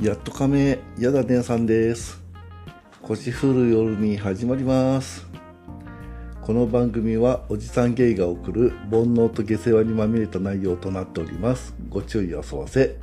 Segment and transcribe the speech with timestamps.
[0.00, 2.22] やっと仮名、やだねさんです。
[3.02, 5.26] 腰振る夜に始まります。
[6.40, 11.74] この番組はおじさんゲイが送る煩悩と下世話にまみれた内容となっております。
[11.88, 12.96] ご注意あそわせ。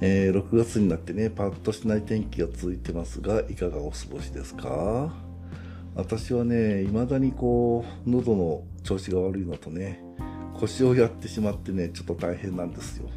[0.00, 5.12] えー6月になってね、パッとしない天気が続いてますが、いかがお過ごしですか？
[5.96, 10.00] 私はね、未だにこう、喉の調子が悪いのとね、
[10.54, 13.10] 腰をやってしまってね、ちょっと大変なんですよ。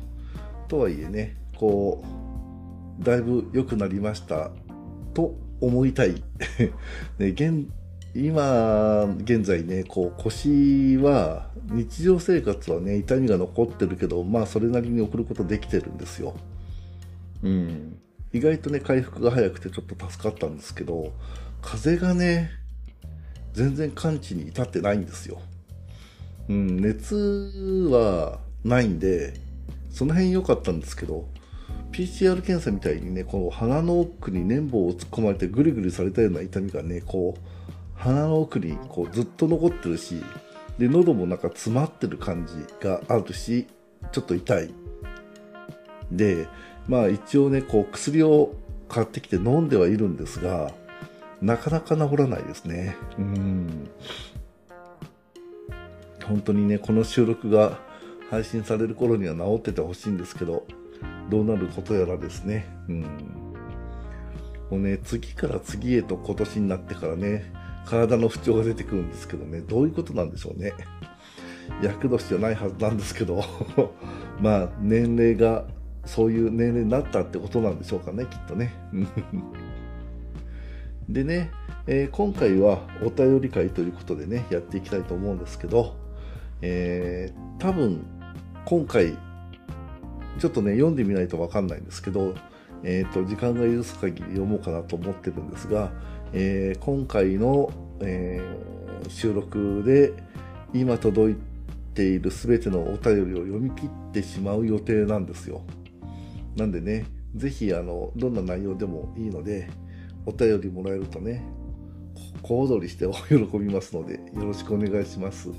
[0.67, 2.22] とはいえね、こう、
[3.03, 4.51] だいぶ良くなりました
[5.13, 6.23] と思いたい。
[7.19, 7.67] ね、現
[8.15, 16.35] 今現在ねこう腰は日常生活はね痛みが残ってるけどまあそれなりに送ることできてるんですよ。
[17.41, 17.97] うん、
[18.31, 21.11] 意外とね回復が早くてちょっと助かったんですけど
[21.61, 22.51] 風がね
[23.53, 25.41] 全然完治に至ってないんですよ。
[26.49, 27.15] うん、熱
[27.89, 29.33] はないんで
[29.89, 31.27] その辺良かったんですけど
[31.93, 37.41] PCR 検査みたいにねこの鼻の奥に綿棒を突っ込まれてぐりぐりされたような痛みがねこう
[37.95, 40.21] 鼻の奥にこうずっと残ってるし
[40.77, 42.53] で喉もなんか詰まってる感じ
[42.85, 43.67] があるし
[44.11, 44.73] ちょっと痛い。
[46.11, 46.47] で
[46.87, 48.53] まあ一応ねこう薬を
[48.89, 50.71] 買ってきて飲んではいるんですが
[51.41, 52.97] なかなか治らないですね。
[53.17, 53.89] うん。
[56.25, 57.79] 本当にねこの収録が
[58.29, 60.65] 配信される頃には治っててほしいんですけど
[61.29, 62.65] どうなることやらですね。
[62.87, 63.01] うん。
[64.69, 67.51] もうね次から次へと今年になってからね
[67.85, 70.73] 体の不調が出てくるんですけどねどういうことなんでしょうね。
[71.81, 73.43] 厄年じゃないはずなんですけど。
[74.41, 75.65] まあ年齢が
[76.05, 78.73] そういう年齢になったってことなんでしょうかねきっとね。
[81.09, 81.51] でね、
[81.85, 85.95] えー今回はお便り会ということでねやっていきたいと思うんですけど、
[86.61, 88.05] えー多分
[88.65, 89.17] 今回
[90.39, 92.33] ちょっとね読んでみないと分かんないんですけど、
[92.83, 95.91] えー、と時間が許す限り読もうかなと思ってるんですが、
[96.33, 97.71] えー今回の、
[98.01, 98.73] えー
[99.09, 100.13] 収録で
[100.73, 101.35] 今届い
[101.93, 105.61] ている全てのお便りを読み切ってしまう予定なんですよ。
[106.55, 109.69] なんでねぜひあのどんな内容でもいいので
[110.25, 111.43] お便りもらえるとね
[112.41, 115.49] 小躍りしてお喜びますのでよろしくお願いします。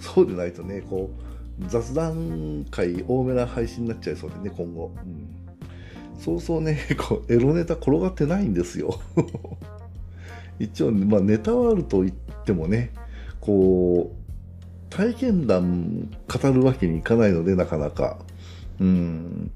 [0.00, 1.22] そうでないとねこう
[1.68, 9.00] 雑談会多めな配信になっちゃいそうでね今後、うん、そうそうね こうエロネタ転がってないんですよ。
[10.58, 12.14] 一応、まあ、ネタはあると言っ
[12.44, 12.90] てもね
[13.40, 14.26] こう
[14.90, 18.18] 体験談語るわけにいかないのでなかなか。
[18.80, 19.50] うん。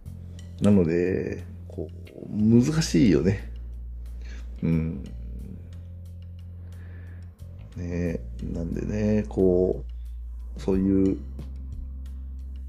[0.60, 3.50] なのでこう難しいよね。
[4.62, 5.05] うん。
[7.77, 8.21] ね
[8.53, 9.84] なんでねこ
[10.56, 11.19] うそういう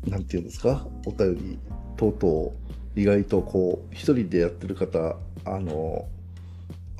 [0.07, 0.87] なんていうんですか？
[1.05, 1.59] お便り
[1.97, 2.51] 等々
[2.95, 6.05] 意外とこう一人でやってる方あの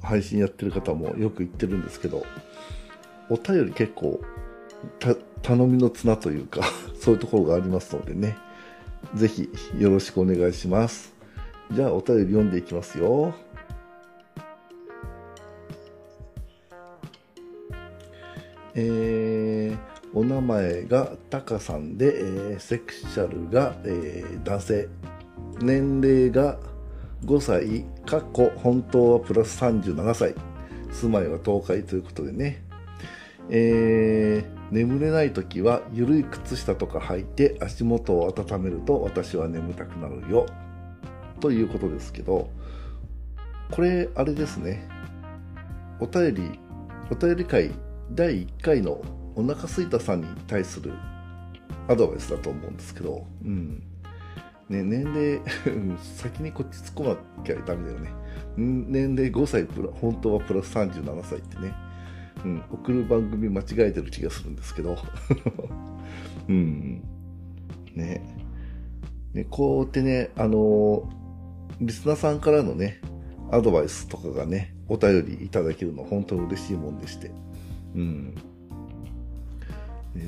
[0.02, 2.26] 配信やってる方もよく言ってるんですけど
[3.30, 4.20] お便り結構
[5.42, 6.62] 頼みの綱というか
[7.00, 8.38] そういうところがありますのでね
[9.16, 11.14] ぜひよろしくお願いします。
[11.74, 13.34] じゃあお便り読んでいきますよ。
[18.76, 19.11] えー
[20.14, 24.90] お名前がタカさんで、えーセクシャルが、えー男性。
[25.62, 26.60] 年齢が
[27.26, 27.86] 5歳。
[28.06, 30.36] かっこ本当はプラス37歳。
[30.92, 32.62] 住まいは東海ということでね。
[33.50, 40.46] えー眠れない時はゆるい靴下とか履いて足元を温めると私は眠たくなるよ。
[41.42, 42.50] ということですけど
[43.70, 44.88] これあれですね。
[46.00, 46.60] お便り
[47.12, 47.72] お便り会
[48.14, 49.02] 第1回の
[49.41, 50.94] お腹すいたさんに対する
[51.88, 53.84] アドバイスだと思うんですけど、うん。
[54.69, 55.41] ね、年齢
[56.00, 58.13] 先にこっち突っ込まなきゃダメだよね。
[58.56, 61.74] 年齢5歳プラ本当はプラス37歳ってね、
[62.46, 64.96] うん、送る番組間違えてる気がするんですけど。
[66.47, 67.02] うん。
[67.96, 68.22] ね。
[69.34, 71.09] ねこうやってねあの
[71.82, 73.02] リスナーさんからのね
[73.49, 77.32] アドバイスとかがねお便りいただけるの本当に嬉しいもんでして。
[77.96, 78.35] うん。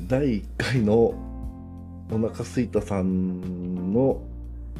[0.08, 4.22] 第1回のお腹すいたさんの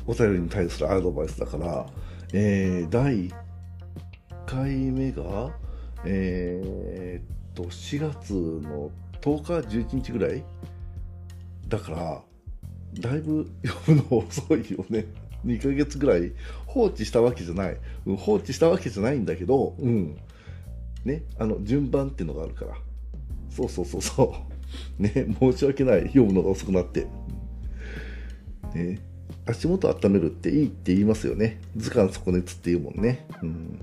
[0.07, 1.87] お便りに対するアドバイスだから、
[2.33, 3.35] えー第1
[4.47, 5.51] 回目が、
[6.05, 8.91] えーっと、4月の
[9.23, 10.45] 10日、11日ぐらい？
[11.69, 12.23] だから、
[13.01, 15.07] だいぶ読むの遅いよね。
[15.47, 16.33] 2ヶ月ぐらい
[16.67, 17.77] 放置したわけじゃない。
[18.19, 20.17] 放置したわけじゃないんだけど、うん。
[21.05, 22.75] ね、あの、順番っていうのがあるから。
[23.51, 24.54] そうそうそうそう。
[24.99, 26.03] ね、申し訳ない。
[26.03, 27.07] 読むのが遅くなって。
[28.75, 28.99] ね、
[29.47, 31.61] 足元温めるっていいって言いますよね。
[31.77, 33.27] 図鑑底熱っていうもんね。
[33.43, 33.81] うん。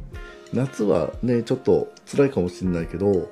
[0.53, 3.29] 夏はね、ちょっと辛いかもしれないけど、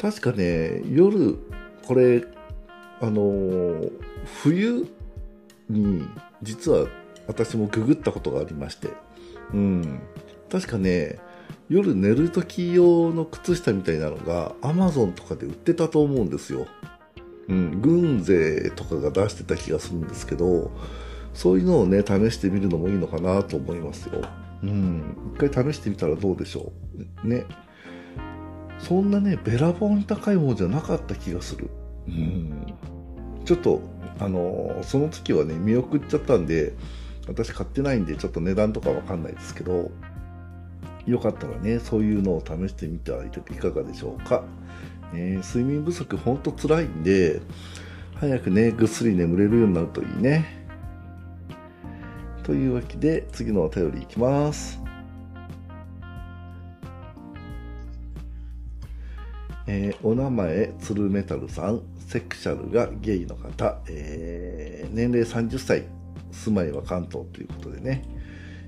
[0.00, 1.38] 確かね、夜、
[1.86, 2.24] これ、
[3.00, 3.92] あのー、
[4.42, 4.86] 冬
[5.68, 6.06] に、
[6.42, 6.86] 実は
[7.26, 8.90] 私もググったことがありまして、
[9.52, 10.00] うん。
[10.50, 11.18] 確かね、
[11.68, 16.66] 夜寝る時用の靴下みたいなのが Amazon とかで売ってたと思うんですよ。
[17.48, 20.70] うん、軍勢とかが出してた気がするんですけど、
[21.32, 24.22] そういうのをね、試してみるのもいいのかなと思いますよ。
[24.62, 26.72] うん、一回試してみたらどうでしょ
[27.24, 27.28] う。
[27.28, 27.44] ね。
[28.78, 31.70] そんなね、べらぼん高いものじゃなかった気がする。
[32.08, 32.74] うん。
[33.44, 33.82] ちょっと、
[34.20, 36.74] あの、その時はね、見送っちゃったんで、
[37.26, 39.90] 私買ってないんで、ちょっと値段とかわかんないですけど、
[41.06, 44.44] よかったらね、そういうのを試してみてはいかがでしょうか。
[45.12, 47.40] えー、睡眠不足ほんと辛いんで、
[48.16, 50.64] 早くね、ぐっすり眠れるようになるといいね。
[52.42, 54.80] というわけで、次のお便りいきます。
[59.66, 65.84] えー、お名前、ツルメタルさん、セクシャルがゲイの方、えー、年齢30歳、
[66.32, 68.04] 住まいは関東ということでね、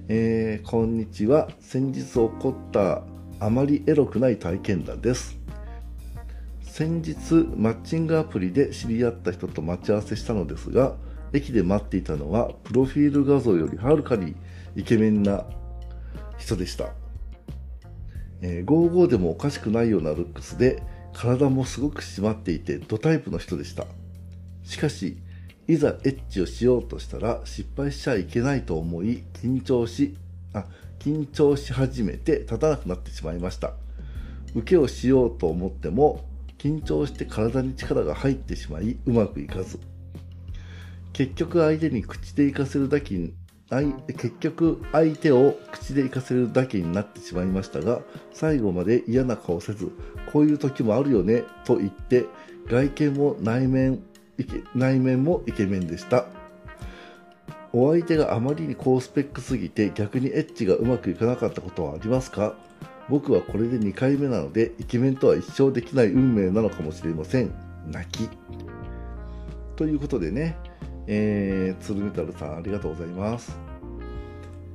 [0.09, 1.49] えー、こんにちは。
[1.59, 3.03] 先日起こった
[3.41, 5.37] あまりエロくない体験談です。
[6.63, 10.97] 先日、マッチングアプリで知り合った人と待ち合わせしたのですが、
[11.33, 14.35] 駅で待っていたのはプロフィール画像よりはるかに
[14.75, 15.45] イケメンな
[16.39, 16.91] 人でした、
[18.43, 20.83] えー、55でもおかしくないようなルックスで
[21.13, 23.87] 体もすごく締まっていてドタイプの人でした
[24.63, 25.17] しかし
[25.69, 30.17] いざエッチをしようとしたら失敗しちゃいけないと思い緊張し
[30.53, 30.65] あ
[30.99, 33.75] 緊張し始めて立たなくなってしまいました。
[34.55, 36.25] 受けをしようと思っても
[36.59, 39.79] 緊張して体に力が入ってしまいうまくいかず。
[41.13, 43.35] 結局相手に口で行かせるだけに
[44.07, 48.03] 結局相手を口で行かせるだけになってしまいましたが
[48.33, 49.91] 最後まで嫌な顔せず
[50.33, 52.27] こういう時もあるよねと言って
[52.69, 54.03] 外見も内面
[54.75, 56.27] 内面もイケメンでした。
[57.73, 62.55] お相手があまりに高スペックすぎて逆にエッチがうまくいかなかったことはありますか？
[63.09, 67.53] 僕はこれで2回目なのでイケメンとは一生できない運命なのかもしれません。
[67.87, 68.31] 泣き。
[69.77, 70.57] ということでね
[71.07, 73.57] えー、ツルメタルさんありがとうございます。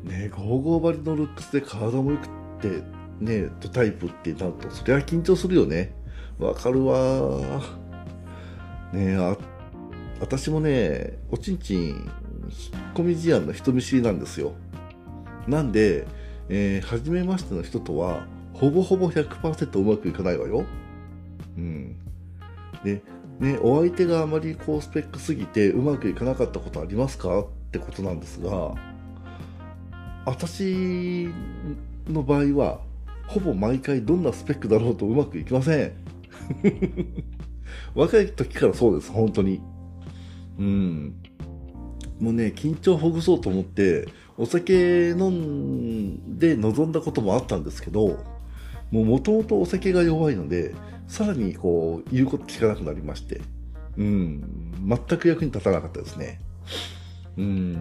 [0.03, 2.27] ねゴーゴー張りのルックスで体も良くっ
[2.61, 2.83] て、
[3.19, 5.93] ねドタイプってなると、そりゃ緊張するよね。
[6.39, 7.61] わかるわ
[8.93, 9.37] ねあっ、
[10.21, 11.99] 私もね、おちんちん、引っ
[12.93, 14.53] 込み思案の人見知りなんですよ。
[15.47, 16.05] なんで、
[16.47, 20.65] えー、初めましての人とは、ほぼほぼ100%うまくいかないわよ。
[21.57, 21.95] うん。
[22.83, 23.01] で、
[23.39, 27.39] ね、お相手があまり高スペックすぎてうまくいかなかったことありますか？
[27.39, 28.75] ってことなんですが、
[30.25, 31.29] 私
[32.07, 32.81] の場合は、
[33.25, 35.91] ほぼ毎回どんなスペックだろうとうまくいきません。
[37.95, 39.61] 若い時からそうです、本当に。
[40.61, 41.15] うん。
[42.19, 48.19] もうね、緊張ほぐそうと思って、お酒飲んで臨んだこともあったんですけど、
[48.91, 50.75] もう元々お酒が弱いので、
[51.07, 53.41] さらにこう、言うこと聞かなくなりまして、
[53.97, 56.39] うん、全く役に立たなかったですね。
[57.37, 57.73] うん。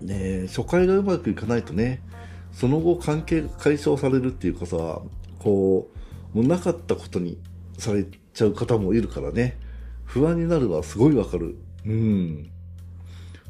[0.00, 2.02] ね初回がうまくいかないとね、
[2.50, 5.00] その後関係が解消されるっていうかさ、
[5.38, 5.88] こ
[6.34, 7.38] う、もうなかったことに
[7.78, 9.58] されちゃう方もいるからね、
[10.06, 11.56] 不安になるのはすごいわかる。
[11.84, 12.50] うん。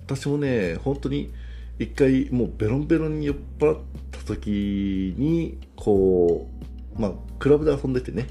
[0.07, 1.33] 私もね、本当に
[1.79, 3.79] 一回もうベロンベロンに酔っ払っ
[4.11, 6.49] た時に、こ
[6.97, 8.27] う、まあ、クラブで遊んでてね、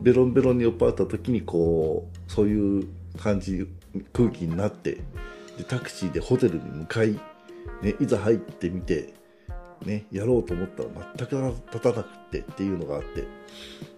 [0.00, 3.68] ベロンベロンに酔っ払った時に、こう、そういう感じ、
[4.12, 4.98] 空気になって、
[5.58, 7.12] で、タクシーでホテルに向かい、
[7.82, 9.14] ね、いざ入ってみて、
[9.84, 13.24] ね、やろうと思ったら全く立たなくてっていうのがあって、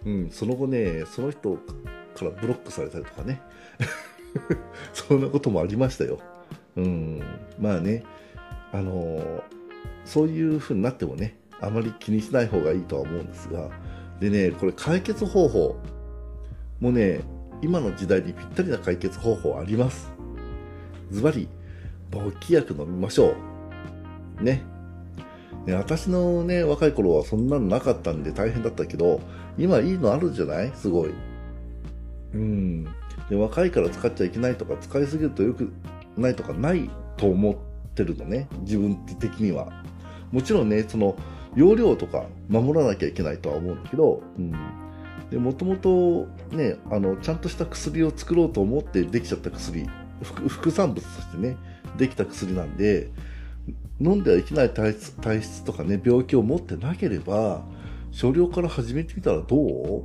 [0.05, 1.57] うん、その後ね、その人
[2.15, 3.41] からブロックされたりとかね、
[4.93, 6.19] そんなこともありましたよ。
[6.75, 7.21] うん、
[7.59, 8.03] まあね、
[8.71, 9.43] あの、
[10.05, 13.69] そういう風になってもね、あまり気にしない方がいいとは思うんですが、
[14.19, 15.77] でね、これ解決方法。
[16.79, 17.21] もうね、
[17.61, 20.11] 今の時代にぴったりな解決方法あります。
[21.11, 21.49] ズバリ、
[22.09, 23.35] 勃起薬飲みましょ
[24.39, 24.43] う。
[24.43, 24.63] ね。
[25.65, 29.19] ね私のね、若い頃はそんなのなかったんで大変だったけど、
[29.57, 30.71] 今いいのあるじゃない？
[30.75, 31.11] すごい。
[32.33, 32.83] うん。
[33.29, 35.71] で、若いから使っちゃいけないとか、使いすぎるとよく
[36.17, 37.55] ないとかないと思っ
[37.93, 38.47] てるのね。
[38.61, 39.83] 自分的には。
[40.31, 41.15] もちろんね、その、
[41.55, 44.51] 容量とか守らなきゃいけないとは思うんだけど、うん。
[45.31, 49.87] で、もともとね、あの、ちゃんとした薬を作ろうと思ってできちゃった薬
[50.47, 51.57] 副産物としてね、
[51.97, 53.09] できた薬なんで、
[53.99, 57.63] 飲んではいけない体質体質とかね、病気を持ってなければ、
[58.11, 60.03] 少量から始めてみたらどう？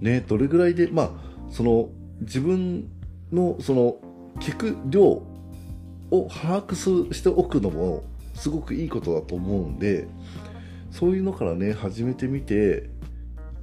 [0.00, 1.10] ね、どれぐらいで、まあ、
[1.50, 1.88] その、
[2.20, 2.88] 自分
[3.32, 4.02] の、その、効
[4.56, 5.24] く量を
[6.10, 8.04] 把握しておくのも、
[8.34, 10.08] すごくいいことだと思うんで、
[10.90, 12.90] そういうのからね、始めてみて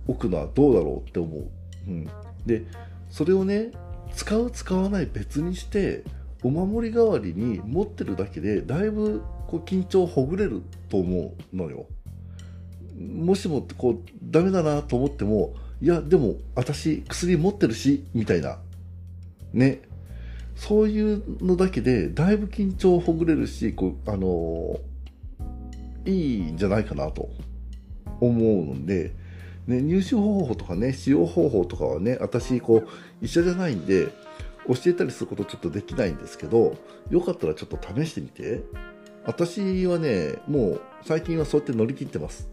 [0.08, 1.50] おくのはどうだろうって思う。
[1.88, 2.08] うん。
[2.46, 2.64] で、
[3.10, 3.72] それをね、
[4.16, 6.04] 使う使わない別にして、
[6.44, 11.88] お守り代わりに持ってるだけでだいぶこう緊張ほぐれると思うのよ。
[12.98, 18.60] もしもこうダメだなと思ってもいやでも私薬持ってるしみたいな。
[19.54, 19.82] ね。
[20.56, 27.30] そういうのだけでだいぶ緊張ほぐれるしこうあのー、いいんじゃないかなと。
[28.20, 29.14] 思うので、
[29.68, 32.88] ね、入手方法とかね使用方法とかはね私こう
[33.22, 34.08] 医者じゃないんで
[34.68, 36.76] 教えたりすることちょっとできないんですけど、
[37.10, 38.64] よかったらちょっと試してみて。
[39.26, 42.50] 私はね、もう最近はそうやって乗り切ってます。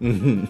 [0.00, 0.48] うん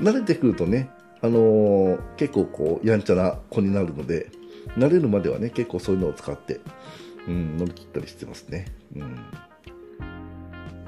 [0.00, 0.90] 慣れてくるとね、
[1.22, 4.30] あのー、結構こう、やんちゃな子になるので、
[4.76, 6.60] 慣れるまではね、結構そういうのを使って、
[7.26, 8.66] うん、乗り切ったりしてますね。
[8.96, 9.14] うん。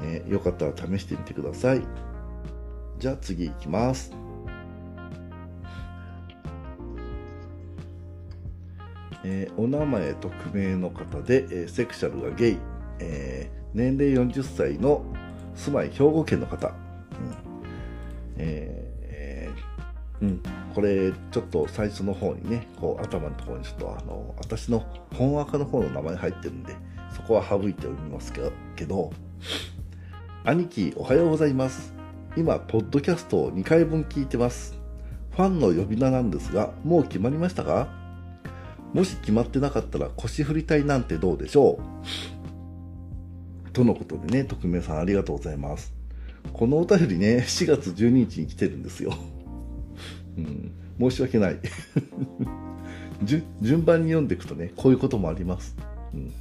[0.06, 1.82] ね、よかったら試してみてください。
[2.98, 4.12] じゃあ次行きます。
[9.24, 12.58] えー、お名前匿名の方で、えー、セクシャルがゲイ、
[13.00, 15.04] えー、年齢40歳の
[15.54, 16.74] 住まい兵庫県の方、うん
[18.36, 18.85] えー
[20.22, 20.42] うん、
[20.74, 26.74] これちょっと最初の方にねこう頭のところにちょっとあの私の本赤の方の名前入ってるんで
[27.14, 29.12] そこは省いておりますけど
[30.44, 31.92] 兄貴おはようございます。
[32.36, 34.78] 今ポッドキャストを2回分聞いてます。
[35.32, 37.88] ファンの呼び名なんですがもう決まりましたか？
[38.94, 41.78] もし決まってなかったら腰振りたいなんてどうでしょ
[43.66, 43.70] う？
[43.72, 45.92] とのことでね、匿名さんありがとうございます。
[46.54, 49.12] このお便りね、4月12日に来てるんですよ。
[50.36, 50.72] うん、
[51.10, 51.58] 申し訳ない
[53.60, 55.76] 順番に読んでいくとね、こういうこともあります。
[56.12, 56.32] うん、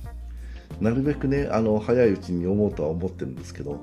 [0.81, 3.79] なるべくね、あの、早いうちに読もうとは思ってるんですけど、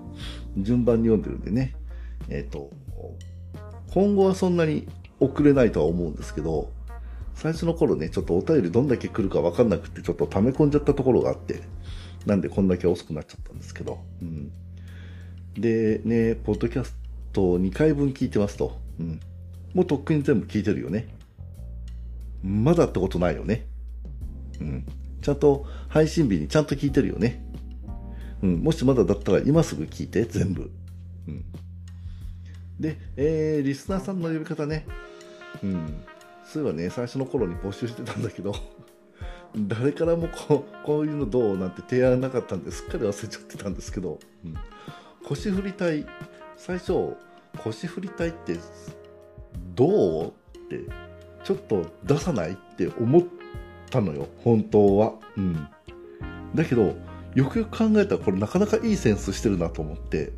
[0.59, 1.75] 順番に読んでるんでね、
[2.29, 2.71] えっ、ー、と、
[3.93, 4.87] 今後はそんなに
[5.21, 6.71] 遅れないとは思うんですけど、
[7.35, 11.61] 最初の頃ね、ちょっとお便りどんだけ来るか分かんなくて、ちょっと溜め込んじゃったところがあって、
[12.27, 13.99] なんでこんだけ遅くなっちゃったんですけど。
[14.21, 14.53] うん、
[15.55, 16.95] で、ね、ポッドキャス
[17.33, 18.79] ト2回分聞いてますと。
[19.01, 19.21] うん、
[19.75, 21.09] もうとっくに全部聞いてるよね。
[22.43, 23.67] まだってことないよね。
[24.61, 24.87] うん。
[25.21, 27.45] ちゃんと配信日にちゃんと聞いてるよね。
[28.43, 28.57] うん。
[28.59, 30.71] もしまだだったら今すぐ聞いて、全部。
[31.29, 31.45] うん。
[32.81, 34.87] で、えー、リスナーさんの呼び方ね。
[35.63, 36.05] うん。
[36.45, 38.55] そういえばね、最初の頃に募集してたんだけど、
[39.57, 44.55] 誰からもこうこういうのどうなんて提案なかったんですっかり忘れちゃってたんですけど、うん、
[45.25, 46.07] 腰振りたい
[46.57, 47.17] 最初
[47.59, 48.59] 腰振りたいって
[49.75, 50.33] どうっ
[50.69, 50.81] て
[51.45, 53.23] ちょっと出さないって思っ
[53.91, 55.69] たのよ本当は、うん、
[56.55, 56.95] だけど
[57.35, 60.33] よくよく考えたらこれなかなかいいセンスしてるなと思って。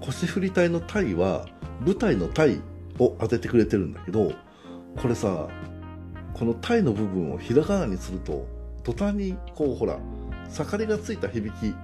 [0.00, 1.46] 腰振り隊の隊は
[1.84, 2.62] 舞台の隊
[2.98, 4.32] を当ててくれてるんだけど
[4.96, 5.46] これさ
[6.32, 8.46] このタイの部分をひらがなにすると
[8.82, 9.98] 途端にこうほら
[10.48, 11.74] 盛りがついた響き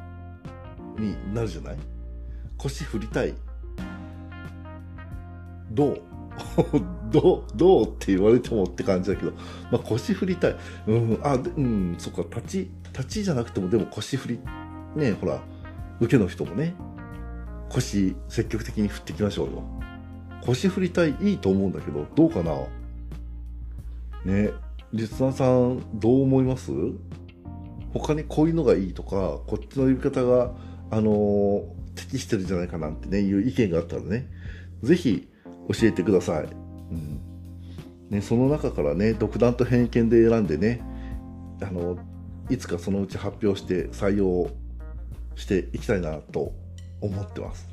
[0.98, 1.76] になるじゃない？
[2.56, 3.34] 腰振りたい
[5.76, 6.00] どう？
[7.12, 7.56] どう？
[7.56, 9.32] どうって言われてもって感じだけど、
[9.70, 10.56] まあ、腰振りたい。
[10.86, 14.40] うん、あ、うん、そっか、立ち、立ちじゃなくても、でも腰振り、
[14.96, 15.40] ね、ほら、
[16.00, 16.74] 受けの人もね、
[17.68, 19.62] 腰積極的に振っていきましょうよ。
[20.44, 22.54] 腰振りたい、いいと思うんだけど、どうかな？
[24.24, 24.50] ね、
[24.92, 26.72] リスナーさん、どう思います？
[27.92, 30.54] 他にこういうのがいいとか、こっちの呼び方が、
[30.90, 31.62] あのー、
[31.94, 34.28] 適してるんじゃないかなんてね、いう意見があったらね、
[34.82, 35.28] ぜひ
[35.68, 36.44] 教えてください。
[36.44, 37.20] うん
[38.10, 40.80] ね、その中からね、独断と偏見で選んでね、
[41.60, 41.98] あの、
[42.48, 44.48] いつかそのうち発表して採用
[45.34, 46.52] していきたいなと
[47.00, 47.68] 思ってます。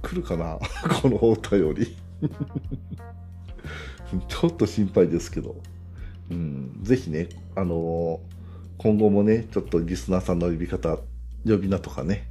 [0.00, 0.58] 来るかな？
[1.02, 1.96] このお便り
[4.28, 5.56] ちょっと心配ですけど。
[6.30, 8.18] うん、ぜひね、あのー、
[8.78, 10.96] 今後もね、ちょっとリスナーさんの呼び方、
[11.46, 12.26] 呼び名とかね、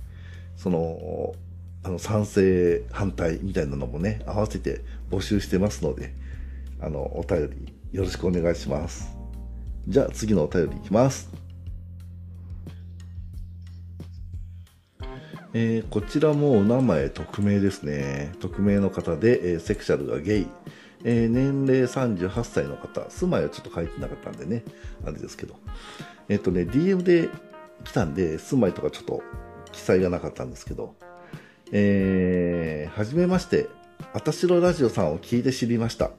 [0.55, 1.35] その、
[1.83, 6.13] あの、賛成、反対みたいなのもね、合わせて募集してますので、
[6.79, 9.17] あの、お便りよろしくお願いします。
[9.87, 11.29] じゃあ次のお便りいきます。
[15.53, 18.31] えー、こちらもお名前匿名ですね。
[18.39, 20.47] 匿名の方で、えー、セクシャルがゲイ、
[21.03, 24.63] えー、年齢38歳の方、住まいはちょっと書いてなかったんでね、
[25.05, 25.55] あれですけど、
[26.29, 27.29] えっ、とね、DM で
[27.83, 29.21] 来たんで、住まいとかちょっと
[29.73, 30.95] 記載がなかったんですけど、
[31.73, 33.69] えー、はじめまして、
[34.13, 36.11] あたしろラジオさんを聞いて知りました。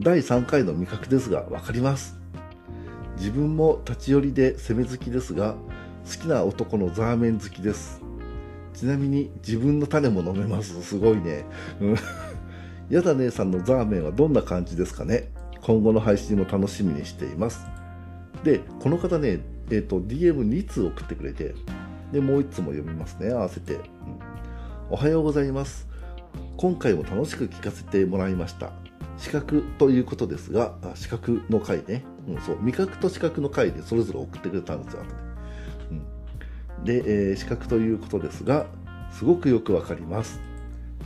[0.00, 2.18] 第3回の味覚ですが、わかります。
[3.18, 5.56] 自分も立ち寄りで攻め好きですが、
[6.04, 8.02] 好きな男のザーメン好きです。
[8.72, 10.82] ちなみに自分の種も飲めます。
[10.82, 11.44] すごいね。
[12.88, 15.30] やだ姉さんのザーメンはどんな感じですかね
[15.62, 17.60] 今後の配信も楽しみにしています。
[18.42, 21.54] で、この方ね、えっ、ー、と、DM2 通送ってくれて、
[22.10, 23.74] で、もう1通も読みますね、合わせて。
[23.74, 23.80] うん、
[24.92, 25.88] おはようございます。
[26.58, 28.72] 今回も楽しく聞かせてもらいました。
[29.16, 32.04] 視覚ということですが、視覚の回ね。
[32.28, 35.02] うん、そう、味覚と視覚の回でそれぞれ送ってくれたんですよ、
[35.92, 35.94] う
[36.82, 38.66] ん、で、えー、視覚ということですが、
[39.12, 40.38] すごくよくわかります。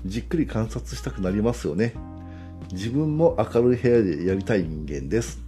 [0.04, 1.94] じっくり観察したくなりますよね。
[2.72, 5.40] 自分も明るい部屋でやりたい人間です。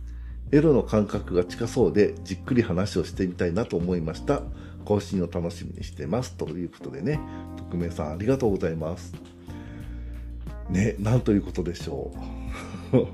[0.52, 4.42] エロの感覚が近そうで、じっくり話をしてみたいなと思いました。
[4.88, 6.33] 更新を楽しみにしてます。
[6.33, 7.21] ということでね、
[7.59, 9.12] 匿名さんありがとうございます。
[10.71, 12.11] ね、なんということでしょ
[12.95, 13.07] う。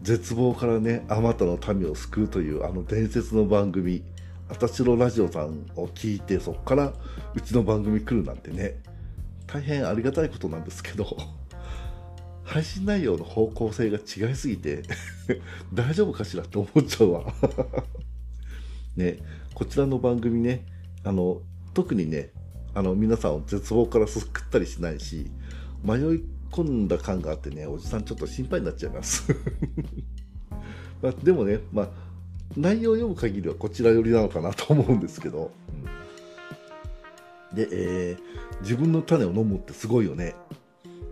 [0.04, 4.02] 絶望からね、あまたの民を救うというあの伝説の番組、
[4.50, 6.92] あたしろラジオさんを聞いて、そこから
[7.34, 8.76] うちの番組来るなんてね、
[9.46, 11.16] 大変ありがたいことなんですけど、
[12.44, 14.82] 配信内容の方向性が違いすぎて
[15.72, 17.32] 大丈夫かしらって思っちゃうわ
[18.96, 19.16] ね、
[19.54, 20.66] こちらの番組ね、
[21.04, 21.40] あの、
[21.74, 22.30] 特にね、
[22.74, 25.30] あの、皆さんを絶望から救ったりしないし、
[25.84, 29.34] 迷い込んだ感があってね、おじさんちょっと心配になっちゃいます
[31.02, 31.88] まあ、でもね、まあ、
[32.56, 35.50] 内容を読む限りはこちら寄りなのかなと思うんですけど、
[37.50, 40.34] うん、で、えー、自分の種を飲むってすごいよね。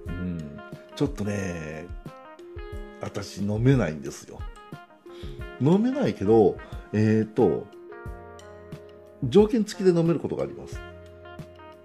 [0.06, 0.60] うん、
[0.94, 1.86] ちょっとね、
[3.00, 4.38] 私飲めないんですよ。
[5.60, 6.56] 飲めないけど、
[6.92, 7.66] えっ、ー、と、
[9.24, 10.80] 条件付きで飲めることがあります。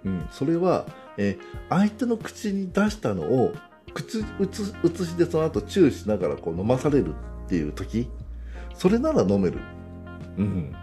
[0.04, 0.86] うん、それは、
[1.18, 1.38] え、
[1.70, 3.54] 相手の口に出したのを
[3.94, 8.10] 口移しでその後チューしながらこう飲まされるっていう時
[8.76, 9.60] それなら飲める。
[10.38, 10.76] うん。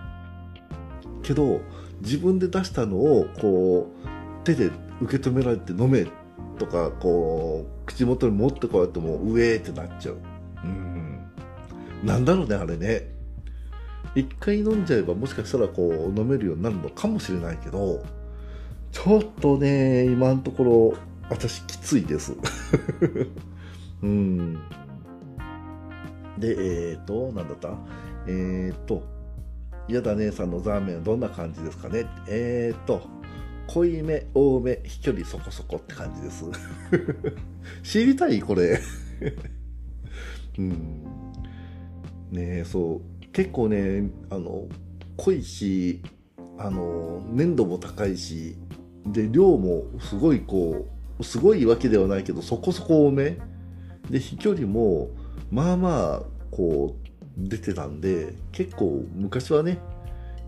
[1.22, 1.60] けど、
[2.00, 6.06] 自分で出したのをこう手で受け止められて飲め
[6.58, 10.18] とかこう口元に持ってこうやってもう上ってなっちゃう。
[10.64, 11.30] うん。
[12.02, 13.11] なんだろうね、あれね。
[14.14, 18.04] 一回飲んじゃえばもしかしたらこう飲めるようになるのかもしれないけど、
[18.90, 20.94] ちょっとね、今のところ
[21.30, 22.34] 私きついです。
[24.02, 24.54] うん。
[26.38, 27.74] で、えっ、ー、と、なんだった？
[28.26, 29.02] えっ、ー、と、
[29.88, 32.04] 嫌だ姉さんのザーメンはどんな感じですかね？
[32.28, 33.02] えっ、ー、と、
[33.68, 36.44] 濃いめ、多め、飛距離そこそこって感じです。
[37.82, 38.40] 知りたい？
[38.40, 38.78] これ。
[40.58, 40.70] うん。
[42.30, 43.11] ねえ、そう。
[43.32, 44.68] 結構ね、あの、
[45.16, 46.02] 濃いし、
[46.58, 48.56] あの、粘度も高いし、
[49.06, 50.86] で、量もすごいこ
[51.18, 53.38] う、すごいわけではないけど、そこそこ多め。
[54.10, 55.10] で、飛距離も、
[55.50, 59.78] まあまあ、こう、出てたんで、結構昔はね、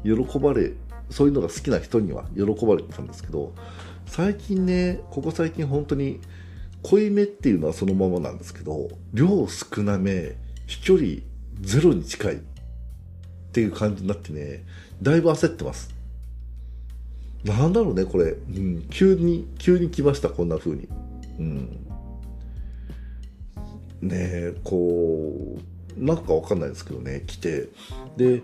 [0.05, 0.73] 喜ばれ、
[1.11, 3.55] そういうのが好きな人には喜ばれてたんですけど、
[4.07, 6.21] 最近ね、ここ最近本当に
[6.83, 11.09] 濃いめっていうのはそのままなんですけど、量少なめ、飛距離
[11.61, 12.43] ゼロに近い。
[13.55, 14.65] っていう感じになってね、
[15.01, 15.95] だいぶ焦ってます。
[17.45, 18.33] なんだろうね、これ。
[18.33, 20.89] うん、急に、急に来ました、こんな風に。
[21.39, 21.69] うん。
[24.03, 25.57] ねえ、こ
[25.97, 27.69] う、なんかわかんないですけどね、来て。
[28.17, 28.43] で、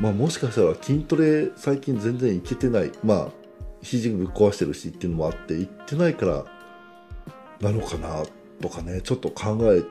[0.00, 2.90] まあもしかしたら筋トレ最近全然行けてない。
[3.04, 3.28] まあ、
[3.80, 6.44] 肘ぶっ壊してるしっていうのもあって、行ってないから
[7.60, 8.24] なのかな
[8.60, 9.84] とかね、ちょっと考え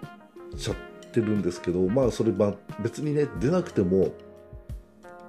[0.58, 0.76] ちゃっ
[1.14, 4.12] てるんですけど、まあそれ、まあ別にね、出なくても、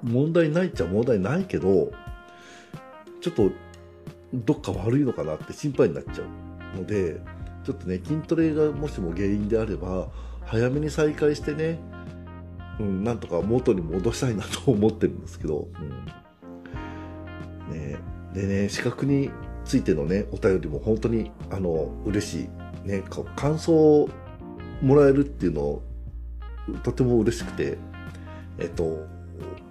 [0.02, 1.90] 問題ないっちゃ問題ないけど、
[3.20, 3.50] ちょっと
[4.32, 6.24] どっか悪いのかなって心配になっちゃ
[6.74, 7.20] うので、
[7.64, 10.08] ちょっとね、筋トレがもしも原因であれば、
[10.44, 11.78] 早めに再開してね、
[12.80, 15.68] うん、なんとか元に戻したいなと思ってるんですけど、
[17.68, 17.96] うん、ね、
[18.32, 19.30] でね、資格に
[19.64, 22.48] ついてのね、お便りも本当に、あの、嬉しい。
[22.88, 23.02] ね、
[23.36, 24.08] 感想を
[24.80, 25.82] もらえるっていうのを
[26.82, 27.76] とても嬉しくて、
[28.58, 29.06] えっと、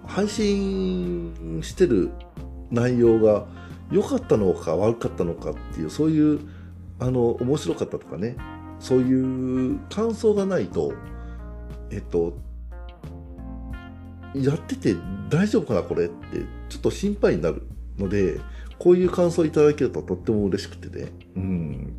[0.06, 2.10] 配信してる
[2.70, 3.46] 内容が
[3.90, 6.40] 良かったのか悪かったのかっていうそういう
[6.98, 8.36] あの面白かったとかね。
[8.80, 10.92] そういう感想がないと
[11.90, 12.38] えっと
[14.34, 14.94] やってて
[15.28, 16.14] 大丈夫かなこれって
[16.68, 17.66] ちょっと心配になる
[17.98, 18.40] ので
[18.78, 21.08] こういう感想いただけるととっても嬉しくてね。
[21.34, 21.92] うん。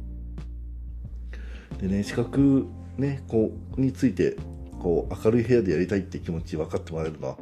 [1.80, 2.66] でね資格
[3.00, 4.36] ね、こう、について、
[4.80, 7.38] こう、明るい部屋でやりたいって気持ち分かってもらえるのは、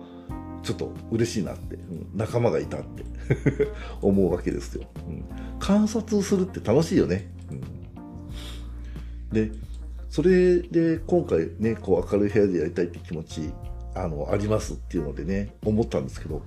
[0.68, 3.06] ちょっと嬉しいなって、うん、仲間がいたって
[4.02, 5.24] 思うわけですよ、うん。
[5.60, 7.32] 観察するって楽しいよね。
[7.50, 7.54] う
[9.32, 9.52] ん、で、
[10.10, 13.54] それで今回ね、こう明るい部屋でやりたいって気持ち、
[13.96, 16.42] あの、ありますっていうのでね、思ったんですけど、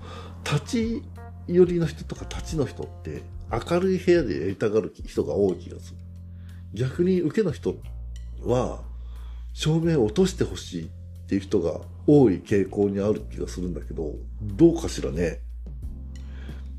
[0.44, 1.02] 立ち
[1.46, 5.96] 寄りの人とか立ちの人って明るい部屋でやりたがる人が多い気がする。
[6.74, 7.74] 逆に受けの人
[8.42, 8.82] は
[9.54, 10.88] 照明を落としてほしいっ
[11.30, 15.40] ていう人が多い傾向にある気がするんだけど、どうかしらね。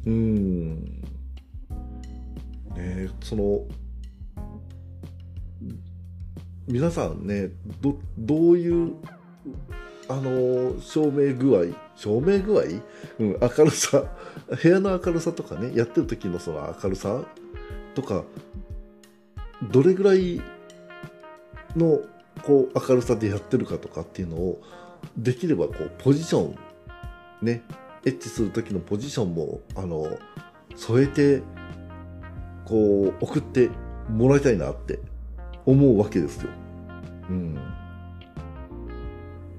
[0.06, 1.02] うーん。
[2.76, 3.66] ねその、
[6.68, 8.94] 皆さんね、ど、どういう
[10.10, 12.64] あの照明具合照明具合、
[13.20, 14.04] うん、明るさ
[14.62, 17.24] 部屋の明るさとかねやってる時のその明るさ
[17.96, 18.26] とか
[19.72, 20.42] どれぐらい
[21.78, 22.02] の
[22.44, 24.62] こう明るさでやってるかとかっていうのを
[25.18, 26.56] できればこうポジション
[27.42, 27.64] ね
[28.06, 30.18] エッチする時のポジションもあの
[30.76, 31.44] 添えて
[32.66, 33.70] こう送って
[34.10, 35.00] もらいたいなって
[35.66, 36.50] 思うわけですよ。
[37.30, 37.56] うん。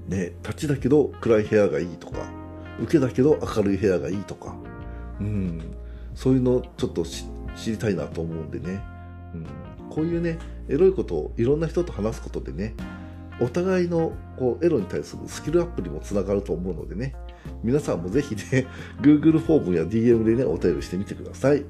[0.07, 2.19] ね、立ちだけど暗い部屋がいいとか、
[2.81, 4.55] 受けだけど明るい部屋がいいとか、
[5.19, 5.61] うん、
[6.13, 7.25] そういうのちょっと知
[7.71, 8.81] りたいなと思うんでね、
[9.33, 9.45] うん、
[9.93, 12.73] こういうね、エロいことをいろんな人と話すことでね、
[13.39, 17.13] お互いのこうエロに対するスキルアップにもつながると思うのでね、
[17.63, 18.65] 皆さんもぜひね、
[19.01, 21.63] Google フォームや DM でね、お便りしてみてください。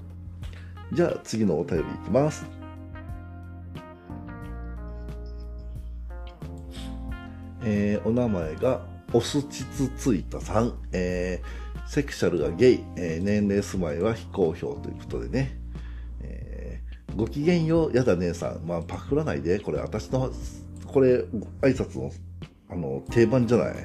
[0.93, 2.45] じゃあ次のお便りいきます。
[7.65, 15.62] えー、お名前がオスチツツイタさん、えー、セクシャルがゲイ、えー、年齢住まいは非公表ということでね、
[17.15, 20.31] ごきげんよう、やだ姉さん、まあ、パクらないで、これ私の、
[20.87, 21.19] これ、
[21.61, 22.11] 挨拶の、
[22.69, 23.75] あの、定番じゃない。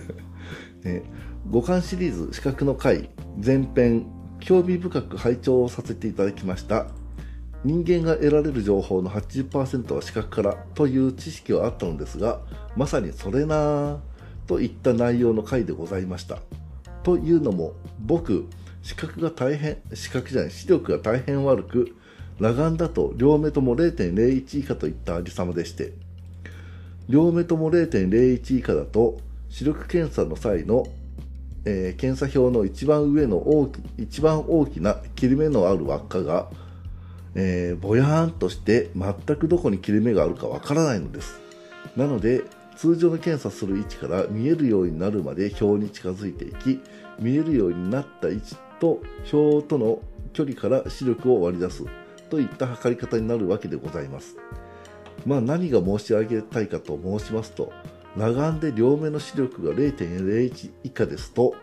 [0.84, 1.02] ね、
[1.50, 3.10] 五感シリーズ、資格の回、
[3.44, 4.06] 前編、
[4.40, 6.86] 興味深く拝聴させていただきました。
[7.64, 12.40] 人間が得られる情報の80%は視覚からという知識はあったのですが、
[12.76, 13.98] まさにそれなぁ
[14.46, 16.38] といった内容の回でございました。
[17.02, 18.46] というのも、僕、
[18.82, 21.96] 視覚が大変、視覚じゃない、視力が大変悪く、
[22.38, 25.92] 裸眼だと両目とも0.01以下といったありさまでして、
[27.08, 29.18] 両目とも0.01以下だと
[29.48, 30.86] 視力検査の際の、
[31.64, 36.48] えー、検査表の一番上の大き一番大きな切り目のある輪っかが
[37.38, 41.38] えー、ぼやーんとして全くどこに切れ目があるかわからないのです。
[41.94, 42.42] なので
[42.76, 46.80] 通常の検査する位置から見えるようになるまで表に近づいていき
[47.18, 50.00] 見えるようになった位置と表との
[50.32, 51.84] 距離から視力を割り出す。
[52.28, 54.36] といった測り方になるわけでございます
[55.24, 57.72] まあ何が申し上げたいかと申しますと
[58.14, 61.54] 裸眼で両目の視力が0.01以下ですと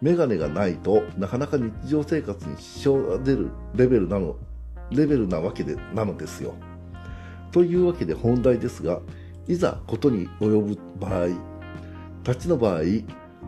[0.00, 4.36] メガネがないとなかなか日常生活に支障が出るレベルなの
[4.90, 6.54] レベルなわけでなのですよ。
[7.52, 9.00] というわけで本題ですが、
[9.48, 11.26] いざことに及ぶ場合、
[12.24, 12.82] 立ちの場合、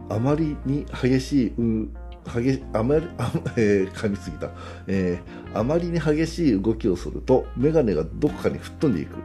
[0.09, 1.89] あまりに激しい、う
[2.29, 3.09] 激あまり、
[3.57, 4.51] えー、噛みすぎた、
[4.87, 9.17] えー、あまりに激しい動きをすると、メガネがどこかに吹っ飛んでいく。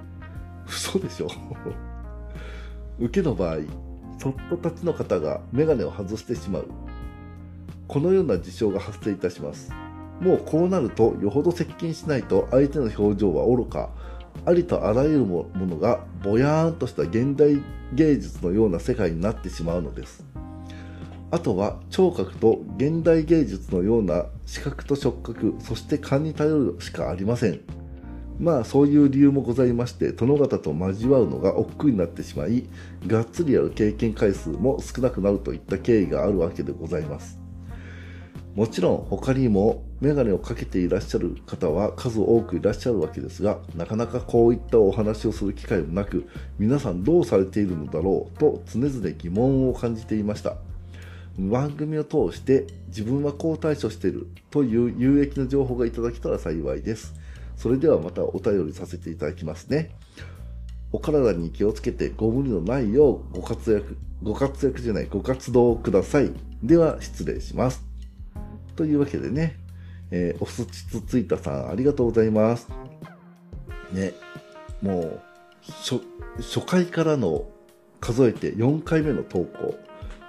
[0.67, 1.27] 嘘でしょ
[2.99, 3.57] 受けの場合、
[4.19, 6.65] そっと立ちの方がメガネを外してしまう。
[7.87, 9.71] このような事象が発生いたします。
[10.19, 13.89] もうこうなるとよほど接近しないと相手の表情は愚か
[14.45, 17.61] ありとあらゆるものがぼやーんとした現代
[17.93, 20.25] 芸術のような世界になってしまうのです
[21.33, 27.61] あとは聴覚と現代芸術のような視覚と触覚そして勘に頼るしかありません
[28.37, 32.69] まあそういう理由もございまして殿方と交わるのが億劫になってしまい
[33.07, 37.39] がっつりやる経験回数も少なくなるといった経緯があるわけでございます
[38.53, 50.57] もちろん他にもメガネをかけていらっしゃる方は数多くいらっしゃるわけですが、なかなかこういったお話をする機会もなく、皆さんどうされているのだろうと常々疑問を感じていました。
[51.37, 57.13] 番組を通して自分はこう対処してるという有益な情報がいただけたら幸いです。
[57.55, 59.91] それではまたお便りさせていただきますね。
[60.91, 66.31] お体に気をつけてご無理のないようご活躍、ご活躍じゃない、ご活動ください。
[66.61, 67.83] では失礼します。
[68.75, 69.57] というわけでね、
[70.11, 72.67] えー、おすちつついたさん、ありがとうございます。
[73.91, 74.13] ね、
[74.81, 75.21] もう、
[75.61, 76.01] 初、
[76.37, 77.45] 初回からの
[77.99, 79.75] 数えて4回目の投稿。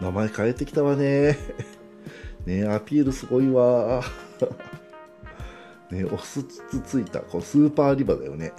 [0.00, 1.36] 名前変えてきたわね。
[2.46, 4.02] ねアピールすごいわ。
[5.90, 7.20] ねおすつついた。
[7.20, 8.52] このスーパーリバだよね。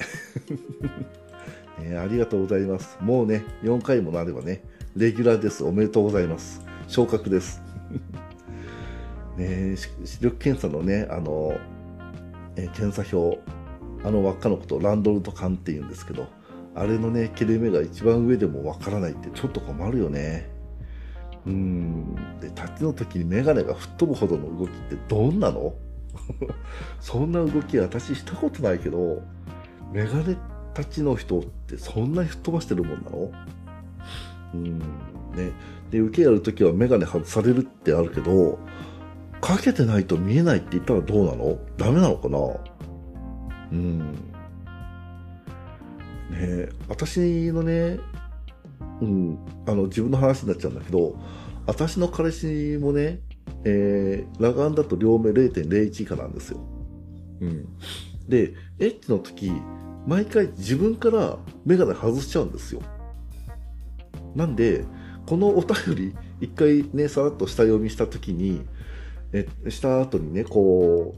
[1.81, 2.97] え、ありがとうございます。
[3.01, 4.63] もうね、4回もなればね、
[4.95, 5.63] レギュラーです。
[5.63, 6.61] おめでとうございます。
[6.87, 7.61] 昇格です。
[9.37, 11.57] ね視力検査のね、あの、
[12.55, 13.39] え、検査表、
[14.03, 16.27] あの輪っかのことをランドルト缶って言うんですけど、
[16.75, 20.54] あれのね、切れ目が一番上でもわからないってちょっと困るよね。
[21.45, 22.15] うん。
[22.39, 25.73] で、立ちの時にメガネが吹っ飛ぶほどの動きってどんなの？
[26.99, 29.21] そんな動き私したことないけど、
[29.93, 30.37] メガネ
[30.73, 33.31] たちの人ってそんなに吹っ飛ばしてるもんなの？
[34.53, 34.79] うん。
[34.79, 35.51] ね。
[35.91, 38.57] で、受けやるときはメガネ外されるってあるけど、
[39.41, 41.59] かけてないと見えないって言ったらどうなの？
[41.77, 42.39] ダメなのかな？
[43.71, 43.99] うん。
[46.31, 47.99] ね私のね、
[49.01, 51.17] うん、あの、自分の話になっちゃうんだけど、
[51.65, 53.19] 私の彼氏もね、
[53.63, 56.59] えー、裸眼だと両目0.01以下なんですよ。
[57.41, 57.67] うん。
[58.27, 59.51] で、エッチの時、
[60.07, 62.81] 毎回自分からメガネ外しちゃうんですよ。
[64.35, 64.85] なんで、
[65.25, 68.61] このお便り、一回ね、さらっと下読みした時に、
[69.33, 71.15] え、した後にね、こ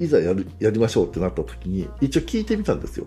[0.00, 3.06] う、いざやる、やりましょうってなった時に、一応聞いてみたんですよ。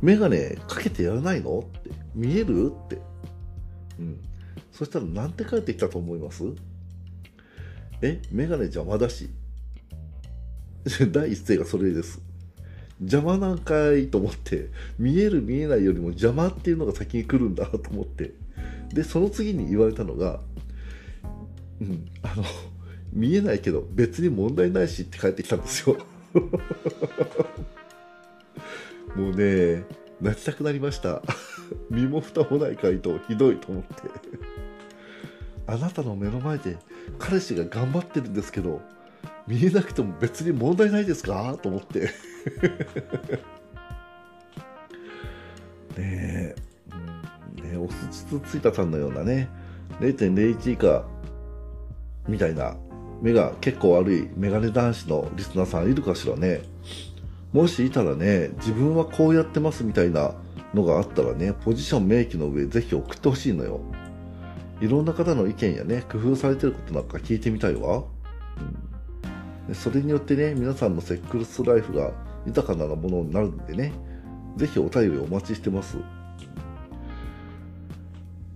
[0.00, 1.58] メガネかけてやらないの？
[1.58, 1.90] って。
[2.14, 2.72] 見える？
[2.72, 2.98] って。
[3.98, 4.20] うん。
[4.72, 6.44] そしたらなんて返ってきたと思います？
[8.02, 9.30] えメガネ邪魔だし。
[11.12, 12.20] 第一声がそれです。
[13.00, 18.34] 邪魔なんかいと思って、見える見えないよりも邪魔っていうのが先に来るんだと思って。
[18.92, 20.40] で、その次に言われたのが、
[21.80, 22.44] うん、あの、
[23.12, 25.96] 見えないけど別に問題ないしって帰ってきたんですよ。
[29.16, 29.84] もうね、
[30.20, 31.22] 泣きたくなりました。
[31.90, 33.90] 身も蓋もない回答、ひどいと思って。
[35.66, 36.76] あなたの目の前で
[37.18, 38.80] 彼氏が頑張ってるんですけど
[39.46, 41.58] 見えなくても別に問題ないですか？
[41.62, 42.00] と思って。
[45.98, 46.54] ねえ、
[47.62, 49.48] ねおすつついたさんのようなね。
[50.00, 51.04] 0.01以下。
[52.26, 52.76] みたいな。
[53.20, 56.62] 目が結構悪いメガネ男子のリスナーさんいるかしらね。
[57.52, 60.34] もしいたらね自分はこうやってますみたいな
[60.74, 63.80] のがあったらねポジション明記の上ぜひ送ってほしいのよ
[64.80, 68.04] いろんな方の意見やね、工夫されてることなんか聞いてみたいわ。
[69.68, 72.12] うん、それによってね、皆さんのセックスライフが
[72.46, 73.92] 豊かなものになるんでね、
[74.56, 75.96] ぜひお便りお待ちしてます。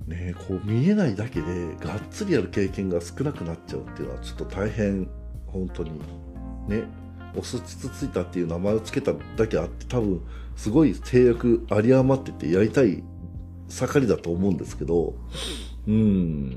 [0.07, 5.09] ねこう見えないだけでがっつりやる経験が少なくなっちゃうっていうのはちょっと大変、
[5.47, 5.91] 本当に。
[6.69, 6.85] ね、
[7.37, 10.21] おすつついたっていう名前を付けただけあって多分
[10.57, 13.03] すごい制約有り余っててやりたい
[13.69, 15.15] 盛りだと思うんですけど、
[15.89, 16.51] うん。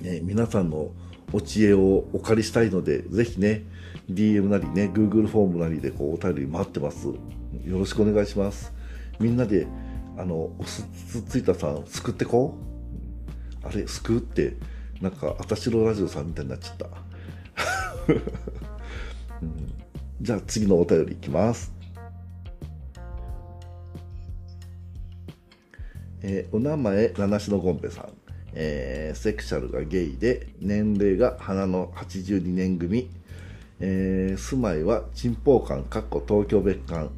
[0.00, 0.92] ね、皆さんの
[1.32, 3.64] お知恵をお借りしたいので、ぜひね、
[4.10, 7.08] DM なりね、Google フォームなりでこうお便り待ってます。
[7.08, 7.14] よ
[7.66, 8.72] ろしくお願いします。
[9.18, 9.66] みんなで、
[10.16, 14.56] あの、おすつついたさん、救ってこうあれ、救って、
[15.00, 16.88] なんか、あたしろラジオさんみたいになっちゃった。
[20.20, 21.72] じゃあ次のお便りいきます。
[26.22, 28.08] えー、お名前七種のゴンペさん、
[28.54, 33.10] えー、セクシャルがゲイで年齢が花の82年組、
[33.78, 37.10] えー、住まいは珍宝館かっこ東京別館。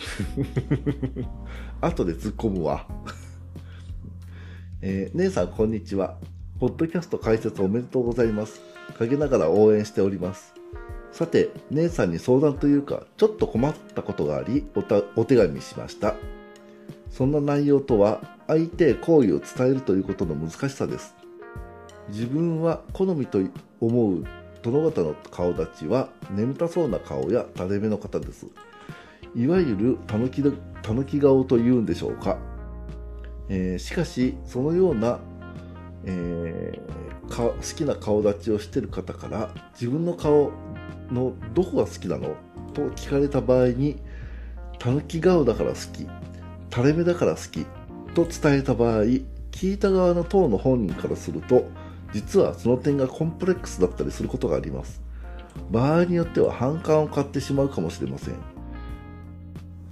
[1.82, 2.86] 後で突っ込むわ。
[4.80, 6.16] えー、姉さんこんにちは。
[6.60, 8.60] ポッドキャスト開設おめでとうございます。
[8.98, 10.59] 陰ながら応援しております。
[11.12, 14.66] さて姉さんに相談というかちょっと困ったことがあり
[15.16, 16.14] お手紙しました。
[17.10, 21.14] そんな内容とは相手へ好意を伝えるということの難しさです。
[22.08, 23.40] 自分は好みと
[23.80, 24.24] 思う
[24.62, 28.46] 殿方の顔立ちは眠たそうな顔や垂れ目の方です。
[29.34, 32.38] いわゆるたぬき顔というんでしょうか、
[33.48, 35.20] えー、しかしそのような、
[36.04, 40.50] えー、好きな顔立ちをしている方から自分の顔
[41.10, 42.36] のどこが好きなの？
[42.74, 43.96] と聞かれた場合に
[44.78, 46.06] たぬき顔だから好き
[46.72, 47.66] 垂れ目だから好き
[48.14, 49.02] と伝えた場合
[49.50, 51.68] 聞いた側の党の本人からすると
[52.12, 55.00] 実はその点がコンプレックスだったりすることがあります。
[55.70, 58.34] 場合によっては反感を買ってしまうかもしれません。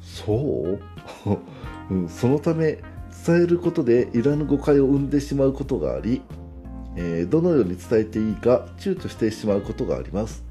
[0.02, 0.78] そう、
[1.94, 2.78] うん、そのため
[3.26, 6.22] 伝えることでいらぬ誤解を生んでしまうことがあり、
[6.96, 10.47] えー、どのように伝えていいか躊躇してしまうことがあります。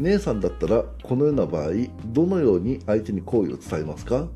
[0.00, 1.70] 姉さんだったらこのような場合
[2.06, 4.28] どのように相手に好意を伝えますか？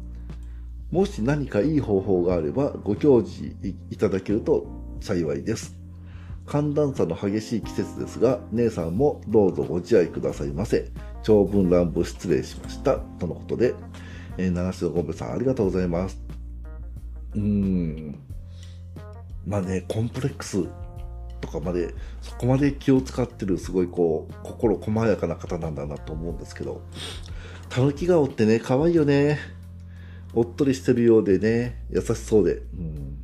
[0.90, 3.56] もし何かいい方法があればご教示
[3.90, 4.66] いただけると
[5.00, 5.74] 幸いです。
[6.46, 10.92] 寒暖差の激しい季節ですが、姉さんもどうぞご自愛くださいませ。
[11.22, 12.98] 長文乱舞失礼しました。
[13.18, 13.74] とのことで、
[14.36, 16.22] えー、七種のゴンベさん、ありがとうございます。
[17.34, 18.18] うーん。
[19.46, 20.64] まあね、コンプレックス
[21.44, 26.82] とかまで、そこまで気を使ってる、すごいこう、心細やかな方なんだなと思うんですけど、
[27.68, 29.38] たぬき顔ってね、可愛いよね。
[30.32, 32.54] おっとりしてるようでね、優しそうで。
[32.54, 33.18] うん。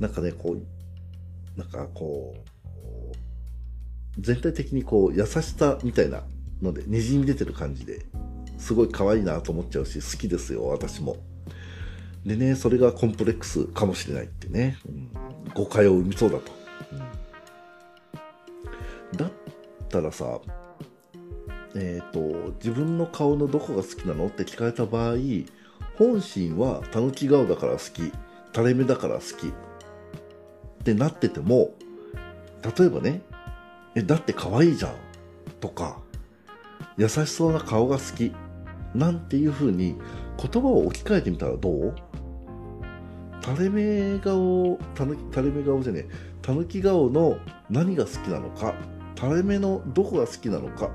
[0.00, 6.22] なんかね、こう、なんかこう、全体的にこう、優しさみたいな
[6.62, 8.06] ので、にじみ出てる感じで、
[8.56, 11.16] すごい可愛いなと思っちゃうし、好きですよ、私も。
[12.24, 15.10] でね、それがコンプレックスかもしれないってね、うん、
[15.54, 16.57] 誤解を生みそうだと。
[19.16, 19.30] だっ
[19.88, 20.40] たらさ、
[21.74, 25.16] えっ、ー、と、自分の顔のどこが好きなのって聞かれた場合、
[25.96, 28.12] 本心はたぬき顔だから好き、
[28.54, 29.52] 垂れ目だから好きっ
[30.84, 31.74] てなってても、
[32.78, 33.22] 例えばね、
[33.94, 34.94] え、だって可愛いじゃん
[35.60, 35.98] とか、
[36.96, 38.32] 優しそうな顔が好き
[38.94, 39.96] なんていう風に
[40.36, 41.94] 言葉を置き換えてみたらどう？
[43.42, 46.08] 垂れ目顔、たぬ垂れ目顔じゃねえ、
[46.42, 47.38] たぬき顔の
[47.70, 48.74] 何が好きなのか、
[49.18, 50.90] 垂れ目のどこが好きなのかっ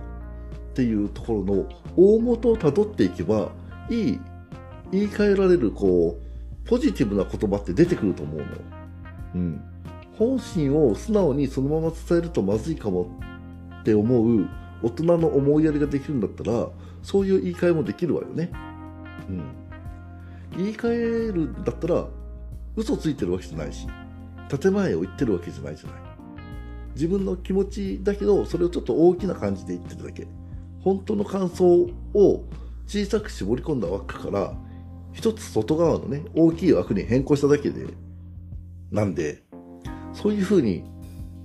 [0.75, 3.51] ていうところの大元をたどっていけば、
[3.89, 4.19] いい、
[4.93, 8.45] 言い換えられる、こう、ポジティブな言葉って出てくると思うの。
[9.35, 9.61] うん。
[10.17, 13.09] 本心を素直にそのまま伝えるとまずいかも
[13.81, 14.47] って思う
[14.81, 16.69] 大人の思いやりができるんだったら、
[17.01, 18.49] そういう言い換えもできるわよね。
[19.27, 19.43] うん。
[20.55, 20.97] 言い換え
[21.33, 22.05] るんだったら、
[22.77, 23.85] 嘘ついてるわけじゃないし、
[24.47, 26.12] 建前を言ってるわけじゃないじゃない。
[26.95, 30.27] 自分の気持ちだけど、それをちょっと大きな感じで言ってるだけ。
[30.81, 32.43] 本当の感想を
[32.87, 34.53] 小さく絞り込んだ枠から、
[35.13, 37.85] 一つ外側のね、大きい枠に変更しただけで、
[38.91, 39.43] なんで、
[40.13, 40.83] そういう風に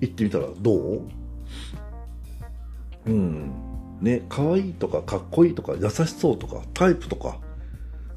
[0.01, 1.03] 言ってみたらどう？
[3.07, 3.53] うん。
[4.01, 7.41] ね、可愛いとかかっこいいとか優しそうとかタイプとか、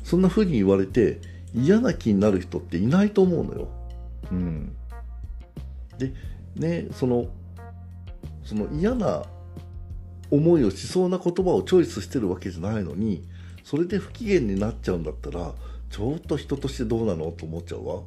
[0.04, 1.20] そんな風に言われて
[1.54, 3.68] 嫌な気になる人っていないと思うのよ。
[4.32, 4.76] うん。
[5.98, 6.14] で、
[6.56, 7.28] ね、その、
[8.44, 9.24] その嫌な
[10.30, 13.24] 思いをしそうな言葉をチョイスしてるわけじゃないのに、
[13.64, 15.54] それで不機嫌になっちゃうんだったら、
[15.90, 18.02] ちょっと人としてどうなのと思っちゃうわ。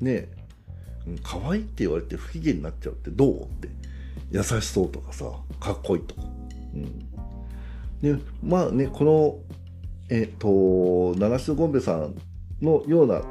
[0.00, 0.38] ねえ。
[1.22, 3.42] 可愛いって言われて不機嫌になっちゃうってどう？
[3.44, 3.68] って
[4.30, 5.24] 優しそうとかさ
[5.58, 6.22] かっこいいとか、
[6.74, 6.98] うん、
[8.18, 9.38] でまあねこの
[10.10, 12.14] えっ、と七種ゴンベさん
[12.62, 13.22] のような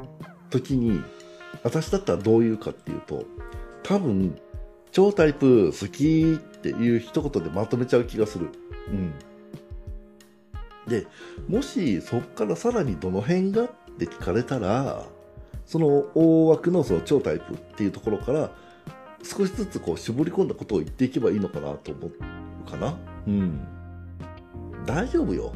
[0.50, 1.00] 時に
[1.62, 3.24] 私だったらどう言うかっていうと
[3.82, 4.38] 多分
[4.90, 8.48] 超タイプ好きっていう一言でまとめちゃう気がする
[8.88, 9.14] うん
[10.88, 11.06] で
[11.48, 15.04] もしそっからさらにどの辺がって聞かれたら
[15.66, 18.50] その大枠のその超タイプっていうところから
[19.22, 22.96] 少しずつこう絞り込んだことを言っていけばいいのかなと思うかな。
[23.26, 23.66] うん。
[24.86, 25.52] 大丈夫よ。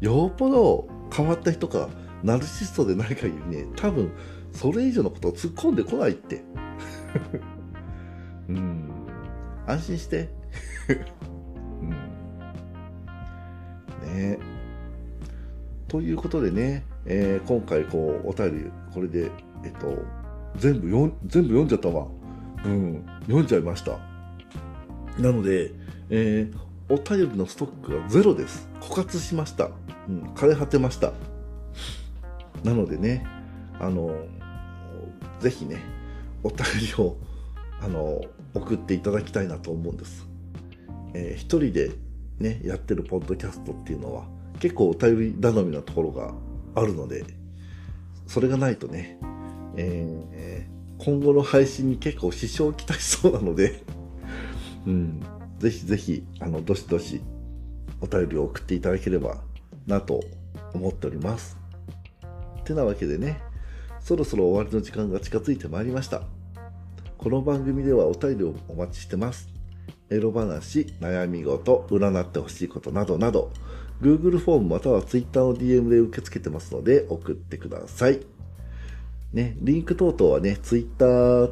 [0.00, 1.88] よっぽど変わった人か、
[2.22, 4.10] ナルシストでない限りね、多分
[4.52, 6.42] それ以上のことを突っ込んでこないって。
[8.48, 8.90] うん。
[9.66, 10.28] 安心して。
[11.80, 11.90] うん。
[14.14, 14.38] ね
[15.88, 19.30] ということでね、えー、今回こうお便りこれで、
[19.64, 19.98] えっと、
[20.56, 22.06] 全部よ全部読んじゃったわ。
[22.64, 23.98] うん、読んじゃいました。
[25.18, 25.72] なので、
[26.10, 28.68] えー、お便りのストックがゼロです。
[28.80, 29.70] 枯渇しました。
[30.08, 31.12] うん、枯れ果てました。
[32.64, 33.24] なのでね、
[33.78, 34.14] あの、
[35.40, 35.80] ぜひね、
[36.46, 37.16] お便りを、
[37.80, 38.20] あの、
[38.54, 40.26] 送っていただきたいなと思うんです。
[41.14, 41.90] えー、一人で
[42.38, 44.26] ね、やってるポッドキャストっていうのは、
[44.60, 46.34] 結構お便り頼みなところが
[46.74, 47.24] あるので、
[48.26, 49.18] それがないとね、
[49.76, 53.84] えー、今後の配信に結構支障をきたしそうなので
[54.86, 55.20] うん、
[55.58, 57.20] ぜひぜひ、あの、どしどし
[58.00, 59.42] お便りを送っていただければ
[59.86, 60.20] なと
[60.74, 61.56] 思っております。
[62.64, 63.40] てなわけでね、
[64.00, 66.22] そろそろ終わりの時間が近づいてまいりました。
[67.26, 69.48] この番組ではお便りをお待ちしてます。
[70.10, 73.50] エロ話、悩み事、占ってほしいことなどなど、
[74.00, 78.20] Google フォームまたは Twitter の DM で受け付けてますので送ってください。
[79.32, 81.48] ね、リンク等々はね、Twitter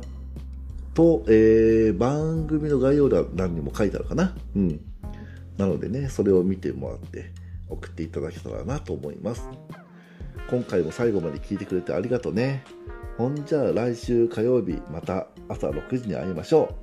[0.94, 4.32] と、えー、番組の概要欄にも書いてあるかな。
[4.54, 4.80] うん。
[5.58, 7.32] なのでね、それを見てもらって
[7.68, 9.48] 送っていただけたらなと思います。
[10.48, 12.62] 今回も最後まで聞いてくれてありがとうね。
[13.16, 16.74] ほんじゃあ来週火曜日また朝6時に会いましょ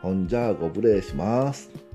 [0.00, 0.02] う。
[0.02, 1.85] ほんじゃあご無礼します。